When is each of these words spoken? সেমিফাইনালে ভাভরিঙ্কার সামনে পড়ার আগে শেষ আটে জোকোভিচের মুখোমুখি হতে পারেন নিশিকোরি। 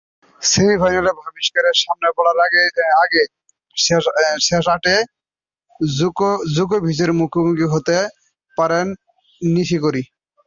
সেমিফাইনালে 0.41 1.11
ভাভরিঙ্কার 1.17 1.65
সামনে 1.83 2.07
পড়ার 2.17 2.37
আগে 3.03 3.23
শেষ 4.47 4.65
আটে 4.75 4.95
জোকোভিচের 6.55 7.11
মুখোমুখি 7.19 7.65
হতে 7.73 7.97
পারেন 8.57 8.87
নিশিকোরি। 9.41 10.03